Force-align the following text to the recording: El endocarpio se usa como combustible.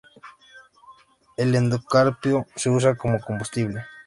El 1.37 1.53
endocarpio 1.53 2.47
se 2.55 2.71
usa 2.71 2.95
como 2.95 3.19
combustible. 3.21 3.83